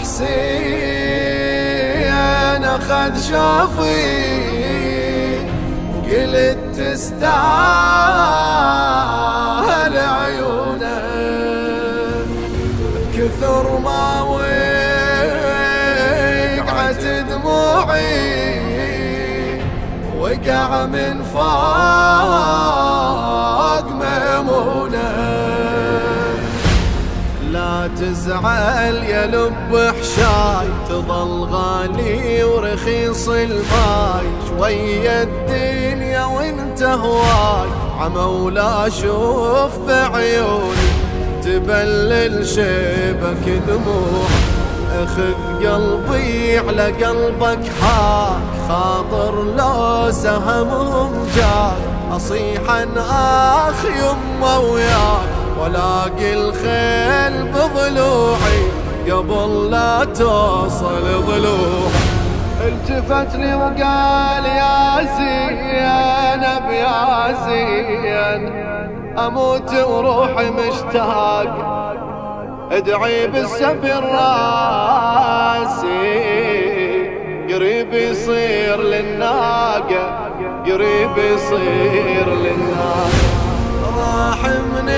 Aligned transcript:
حسين 0.00 0.96
أخذ 2.64 3.20
شافي 3.30 4.36
قلت 6.06 6.58
تستاهل 6.76 7.26
عيونه. 9.98 11.02
كثر 13.16 13.78
ما 13.78 14.22
وقعت 16.60 17.02
دموعي 17.30 18.36
وقع 20.20 20.86
من 20.86 21.22
فوق 21.34 22.26
ميمونه 23.92 24.88
لا 24.88 25.45
تزعل 28.00 28.96
يا 28.96 29.26
لب 29.26 29.94
حشاي 30.00 30.68
تظل 30.88 31.48
غالي 31.50 32.44
ورخيص 32.44 33.28
الماي 33.28 34.26
شوية 34.48 35.22
الدنيا 35.22 36.24
وانت 36.24 36.82
هواي 36.82 37.68
عمولا 38.00 38.86
أشوف 38.86 39.78
بعيوني. 39.88 40.88
تبلل 41.42 42.46
شيبك 42.46 43.62
دموع 43.68 44.28
اخذ 44.92 45.66
قلبي 45.66 46.58
على 46.58 46.86
قلبك 47.04 47.64
حاك. 47.80 48.68
خاطر 48.68 49.44
لو 49.44 50.10
سهمهم 50.12 51.26
جاك 51.36 52.16
اصيحا 52.16 52.86
اخ 53.68 53.84
يمه 53.84 54.58
وياك. 54.58 55.36
ولاقي 55.60 56.34
الخيل 56.34 57.05
بضلوعي 57.66 58.62
قبل 59.10 59.70
لا 59.70 60.04
توصل 60.04 61.04
ضلوع 61.26 61.90
التفت 62.66 63.36
لي 63.36 63.54
وقال 63.54 64.44
يا 64.44 65.02
زينب 65.16 66.70
يا 66.70 67.34
زين 67.46 68.42
أموت 69.18 69.74
وروحي 69.74 70.50
مشتاق. 70.50 71.52
ادعي 72.72 73.26
بالسبر 73.26 74.02
راسي 74.12 75.86
قريب 77.54 77.94
يصير 77.94 78.82
للناقة 78.82 80.30
قريب 80.66 81.18
يصير 81.18 82.26
للناقة. 82.34 83.26
راح 83.98 84.40
من 84.44 84.88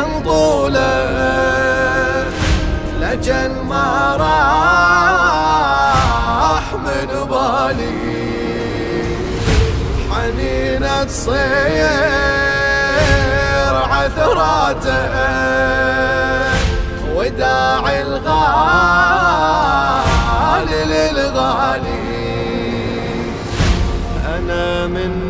الخيام 0.00 0.22
طوله 0.24 1.00
لجن 3.00 3.52
ما 3.68 4.16
راح 4.16 5.54
من 6.74 7.10
بالي. 7.30 8.10
حنينة 10.10 11.04
تصير 11.04 11.90
عثراته 13.90 15.08
وداعي 17.14 18.02
الغالي 18.02 18.30
للغالي. 20.84 22.20
أنا 24.38 24.86
من 24.86 25.29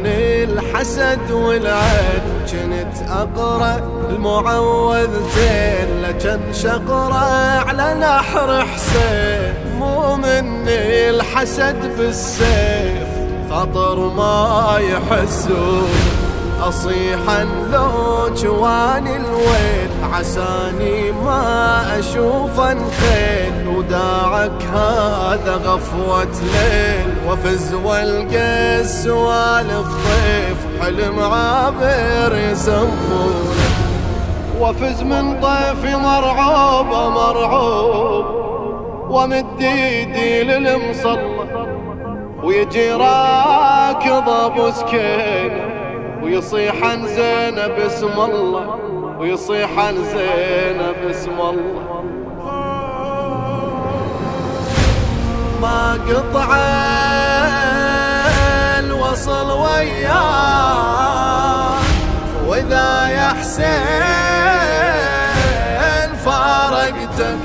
الحسد 1.11 1.31
والعد 1.31 2.23
كنت 2.51 3.11
أقرأ 3.11 3.77
المعوذتين 4.11 6.03
لكن 6.03 6.53
شقرا 6.53 7.25
على 7.69 7.95
نحر 8.01 8.65
حسين 8.67 9.55
مو 9.79 10.17
مني 10.17 11.11
الحسد 11.11 11.97
بالسيف 11.99 13.09
خطر 13.51 13.99
ما 13.99 14.79
يحسون. 14.81 16.20
أصيحا 16.69 17.45
لو 17.73 18.29
جواني 18.35 19.17
الويل 19.17 19.91
عساني 20.13 21.13
ما 21.13 21.99
أشوف 21.99 22.61
خيل 23.01 23.69
وداعك 23.69 24.63
هذا 24.73 25.61
غفوة 25.65 26.25
ليل. 26.25 27.11
وفز 27.29 27.75
والقى 27.75 28.81
السوالف 28.81 29.89
طيف 30.07 30.83
حلم 30.83 31.21
عابر 31.21 32.37
يسمونه 32.53 33.55
وفز 34.61 35.03
من 35.03 35.41
طيفي 35.41 35.97
مرعوبة 35.97 37.09
مرعوب. 37.09 38.25
ومد 39.11 39.47
ايدي 39.61 40.43
للمصلى 40.43 41.47
ويجي 42.43 42.93
راكض 42.93 44.29
أبو 44.29 44.71
سكينه 44.71 45.70
ويصيح 46.31 46.85
عن 46.85 47.07
زينب 47.07 47.79
اسم 47.87 48.21
الله 48.21 48.79
ويصيح 49.19 49.79
عن 49.79 49.95
زينب 49.95 50.97
اسم 51.11 51.41
الله. 51.41 52.05
ما 55.63 55.99
قطع 56.09 56.57
الوصل 58.79 59.51
وياه 59.51 60.61
وإذا 62.47 63.09
يا 63.09 63.29
حسين 63.29 63.71
فارقتك 66.25 67.39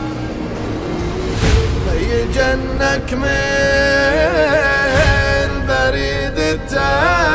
يجنك 2.02 3.14
من 3.14 3.36
بريدته 5.68 7.26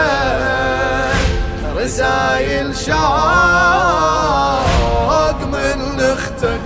رسايل 1.80 2.76
شوق 2.76 2.96
من 5.52 6.00
أختك. 6.00 6.60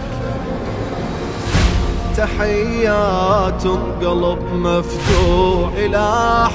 تحيات 2.16 3.64
قلب 4.02 4.42
مفتوح 4.52 5.72
إلى 5.76 6.08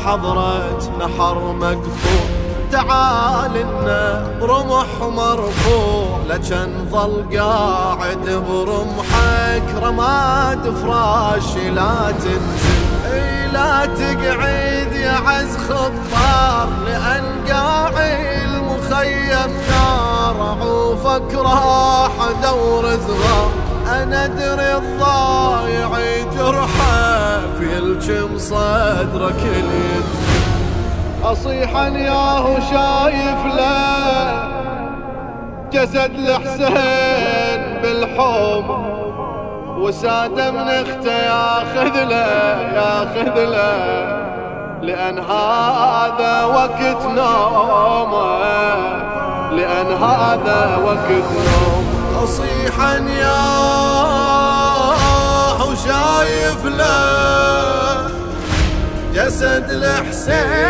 حضرة 0.06 0.80
نحر 1.00 1.38
مقطوع 1.54 2.26
تعال 2.72 3.52
لنا 3.52 4.32
برمح 4.42 4.92
مرفوع. 5.02 6.20
لكن 6.30 6.70
ظل 6.92 7.38
قاعد 7.38 8.44
برمحك. 8.50 9.68
رماد 9.84 10.64
فراشي 10.76 11.70
لا 11.70 12.12
تنزل. 12.12 12.80
لا 13.54 13.86
تقعد 13.86 14.94
يا 14.94 15.18
عز 15.28 15.58
خطار 15.58 16.70
لأن 16.86 17.26
قاعد 17.50 17.79
المخيم 18.90 19.58
نار 19.70 20.58
عوفك 20.62 21.36
راح 21.36 22.12
ادور 22.30 22.90
زغار 22.90 23.52
أنا 23.88 24.26
أدري 24.26 24.76
الضايع 24.76 25.90
جرحه 26.38 27.40
يلجم 27.60 28.38
صدرك 28.38 29.42
اليد. 29.44 30.04
اصيحا 31.24 31.88
ياهو 31.88 32.56
شايف 32.60 33.46
له 33.56 34.50
جسد 35.74 36.12
الحسين 36.16 37.82
بالحوم. 37.82 38.90
وسادة 39.78 40.52
من 40.52 40.68
اخته 40.68 41.12
ياخذ 41.12 42.04
له 42.04 42.62
ياخذ 42.74 43.46
له. 43.46 44.29
لأن 44.82 45.20
هذا 45.20 46.44
وقت 46.44 47.04
نومه. 47.06 48.40
لأن 49.52 49.88
هذا 50.04 50.80
وقت 50.86 51.30
نوم 51.32 51.86
أصيحا 52.24 52.96
يا 52.96 53.70
وشايف 55.62 56.66
له 56.66 58.08
جسد 59.14 59.70
الحسين 59.70 60.69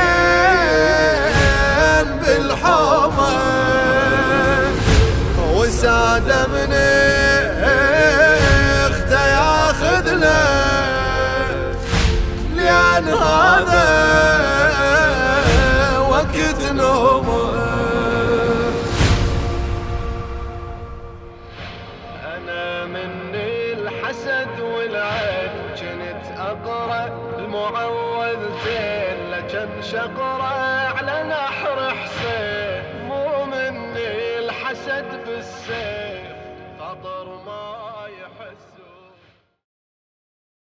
لأن 13.00 13.14
هذا 13.14 13.88
وقت 16.00 16.72
نومه. 16.72 17.50
أنا 22.36 22.86
من 22.86 23.36
الحسد 23.36 24.60
والعين 24.60 25.52
كنت 25.80 26.40
أقرأ 26.40 27.08
المعوذتين 27.38 29.18
لكن 29.32 29.82
شقرأ 29.82 30.54
على 30.98 31.24
نحر 31.24 31.96
حسين 31.96 32.84
مو 33.08 33.46
مني 33.46 34.40
الحسد 34.40 35.06
بالسيف. 35.26 36.09